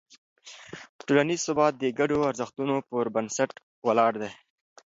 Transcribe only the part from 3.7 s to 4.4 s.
ولاړ دی.